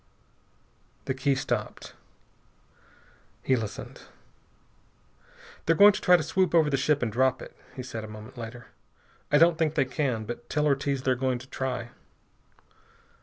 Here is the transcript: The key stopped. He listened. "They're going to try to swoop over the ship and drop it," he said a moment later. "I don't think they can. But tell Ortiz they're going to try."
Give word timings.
The 1.05 1.13
key 1.13 1.35
stopped. 1.35 1.93
He 3.43 3.55
listened. 3.55 4.01
"They're 5.67 5.75
going 5.75 5.91
to 5.93 6.01
try 6.01 6.17
to 6.17 6.23
swoop 6.23 6.55
over 6.55 6.71
the 6.71 6.75
ship 6.75 7.03
and 7.03 7.11
drop 7.11 7.39
it," 7.39 7.55
he 7.75 7.83
said 7.83 8.03
a 8.03 8.07
moment 8.07 8.35
later. 8.35 8.69
"I 9.31 9.37
don't 9.37 9.59
think 9.59 9.75
they 9.75 9.85
can. 9.85 10.25
But 10.25 10.49
tell 10.49 10.65
Ortiz 10.65 11.03
they're 11.03 11.13
going 11.13 11.37
to 11.37 11.47
try." 11.47 11.89